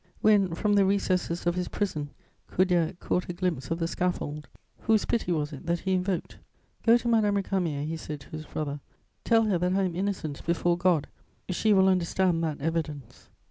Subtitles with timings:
[0.21, 2.09] "When, from the recesses of his prison,
[2.47, 4.47] Coudert caught a glimpse of the scaffold,
[4.79, 6.39] whose pity was it that he invoked?
[6.81, 8.79] 'Go to Madame Récamier,' he said to his brother
[9.25, 11.05] 'tell her that I am innocent before God...
[11.49, 13.29] she will understand that evidence...'